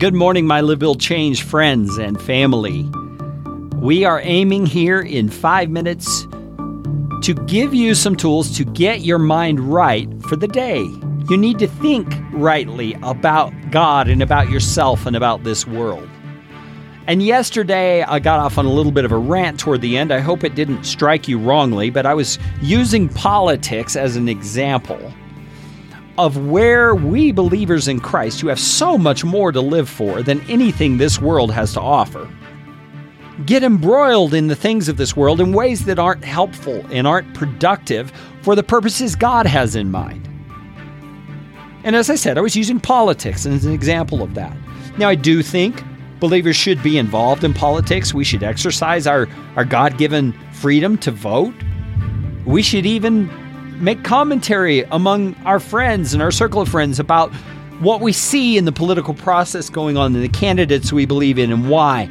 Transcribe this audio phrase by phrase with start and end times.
[0.00, 2.90] Good morning, my Build Change friends and family.
[3.76, 6.22] We are aiming here in five minutes
[7.20, 10.84] to give you some tools to get your mind right for the day.
[11.28, 16.08] You need to think rightly about God and about yourself and about this world.
[17.06, 20.14] And yesterday, I got off on a little bit of a rant toward the end.
[20.14, 25.12] I hope it didn't strike you wrongly, but I was using politics as an example
[26.18, 30.40] of where we believers in Christ, who have so much more to live for than
[30.50, 32.28] anything this world has to offer,
[33.46, 37.32] get embroiled in the things of this world in ways that aren't helpful and aren't
[37.34, 40.28] productive for the purposes God has in mind.
[41.84, 44.54] And as I said, I was using politics as an example of that.
[44.98, 45.82] Now, I do think
[46.18, 48.12] believers should be involved in politics.
[48.12, 51.54] We should exercise our, our God given freedom to vote.
[52.44, 53.30] We should even
[53.80, 57.32] make commentary among our friends and our circle of friends about
[57.80, 61.50] what we see in the political process going on and the candidates we believe in
[61.50, 62.10] and why,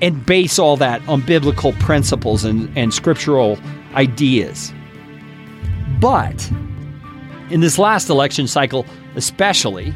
[0.00, 3.58] and base all that on biblical principles and, and scriptural
[3.94, 4.72] ideas.
[6.00, 6.50] But
[7.50, 9.94] in this last election cycle, especially,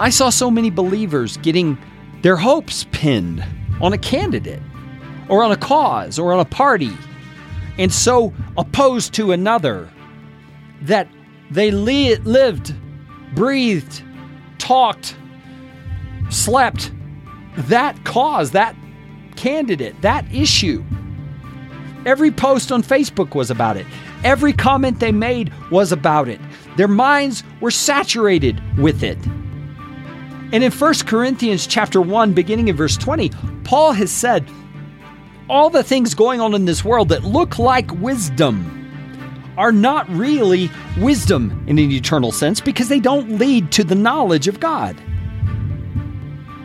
[0.00, 1.76] I saw so many believers getting
[2.22, 3.44] their hopes pinned
[3.80, 4.62] on a candidate
[5.28, 6.96] or on a cause or on a party,
[7.76, 9.90] and so opposed to another
[10.82, 11.08] that
[11.50, 12.74] they li- lived,
[13.34, 14.02] breathed,
[14.58, 15.16] talked,
[16.30, 16.92] slept
[17.56, 18.76] that cause, that
[19.36, 20.84] candidate, that issue.
[22.06, 23.86] Every post on Facebook was about it.
[24.24, 26.40] Every comment they made was about it.
[26.76, 29.18] Their minds were saturated with it.
[30.50, 33.30] And in 1 Corinthians chapter 1 beginning in verse 20,
[33.64, 34.48] Paul has said
[35.50, 38.77] all the things going on in this world that look like wisdom
[39.58, 44.46] are not really wisdom in an eternal sense because they don't lead to the knowledge
[44.46, 44.96] of God.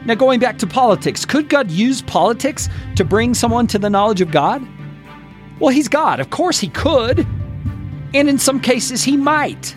[0.06, 4.22] Now, going back to politics, could God use politics to bring someone to the knowledge
[4.22, 4.66] of God?
[5.60, 6.20] Well, He's God.
[6.20, 7.26] Of course, He could.
[8.14, 9.76] And in some cases, He might.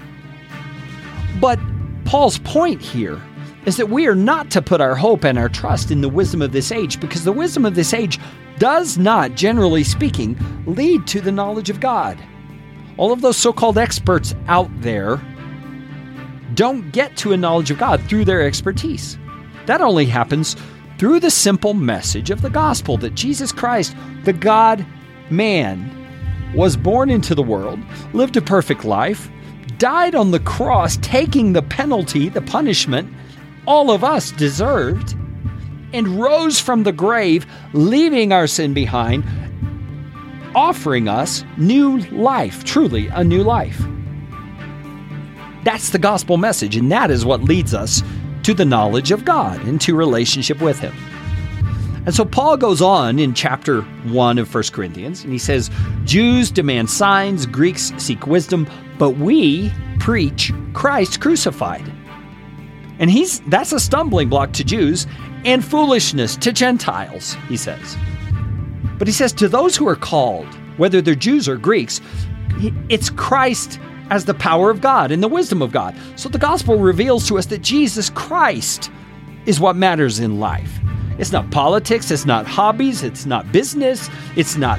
[1.41, 1.59] But
[2.05, 3.21] Paul's point here
[3.65, 6.43] is that we are not to put our hope and our trust in the wisdom
[6.43, 8.19] of this age because the wisdom of this age
[8.59, 10.37] does not, generally speaking,
[10.67, 12.19] lead to the knowledge of God
[12.97, 15.21] all of those so called experts out there
[16.55, 19.19] don't get to a knowledge of God through their expertise.
[19.67, 20.57] That only happens
[20.99, 24.87] through the simple message of the gospel that Jesus Christ, the God
[25.29, 25.93] man,
[26.55, 27.79] was born into the world,
[28.15, 29.29] lived a perfect life,
[29.79, 33.13] died on the cross, taking the penalty, the punishment
[33.67, 35.15] all of us deserved,
[35.93, 39.25] and rose from the grave, leaving our sin behind,
[40.57, 43.81] offering us new life, truly a new life.
[45.63, 48.03] That's the gospel message, and that is what leads us
[48.45, 50.95] to the knowledge of God and to relationship with Him.
[52.07, 55.71] And so Paul goes on in chapter 1 of 1 Corinthians, and he says,
[56.05, 61.85] Jews demand signs, Greeks seek wisdom, but we preach Christ crucified.
[62.99, 65.07] And he's that's a stumbling block to Jews
[65.45, 67.97] and foolishness to Gentiles, he says.
[68.99, 70.47] But he says, to those who are called,
[70.79, 72.01] whether they're Jews or Greeks,
[72.89, 73.79] it's Christ
[74.11, 75.97] as the power of God and the wisdom of God.
[76.17, 78.91] So the gospel reveals to us that Jesus Christ
[79.47, 80.81] is what matters in life.
[81.19, 84.79] It's not politics, it's not hobbies, it's not business, it's not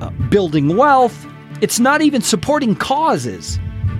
[0.00, 1.26] uh, building wealth,
[1.60, 3.58] it's not even supporting causes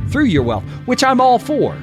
[0.08, 1.74] through your wealth, which I'm all for.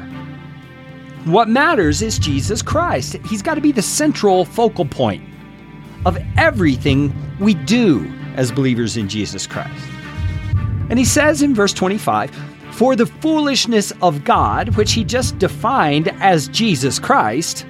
[1.26, 3.18] What matters is Jesus Christ.
[3.26, 5.24] He's got to be the central focal point
[6.06, 9.88] of everything we do as believers in Jesus Christ.
[10.90, 12.32] And he says in verse 25,
[12.72, 17.66] For the foolishness of God, which he just defined as Jesus Christ,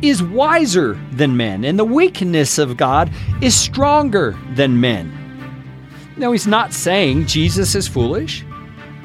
[0.00, 5.18] is wiser than men, and the weakness of God is stronger than men.
[6.16, 8.44] No, he's not saying Jesus is foolish.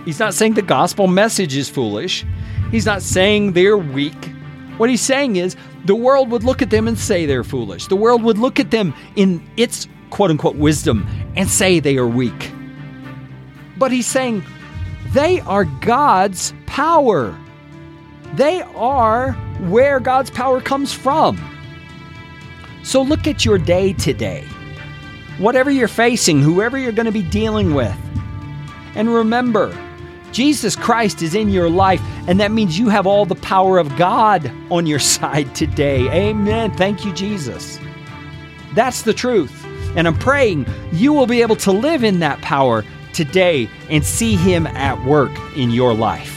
[0.06, 2.26] He's not saying the gospel message is foolish.
[2.72, 4.32] He's not saying they're weak.
[4.78, 5.56] What he's saying is
[5.88, 7.88] the world would look at them and say they're foolish.
[7.88, 12.08] The world would look at them in its quote unquote wisdom and say they are
[12.08, 12.52] weak.
[13.78, 14.44] But he's saying
[15.14, 17.38] they are God's power.
[18.34, 19.32] They are
[19.62, 21.40] where God's power comes from.
[22.84, 24.46] So look at your day today.
[25.38, 27.96] Whatever you're facing, whoever you're going to be dealing with.
[28.96, 29.76] And remember,
[30.32, 33.96] Jesus Christ is in your life, and that means you have all the power of
[33.98, 36.10] God on your side today.
[36.10, 36.72] Amen.
[36.76, 37.80] Thank you, Jesus.
[38.74, 39.66] That's the truth.
[39.96, 42.84] And I'm praying you will be able to live in that power
[43.14, 46.37] today and see Him at work in your life.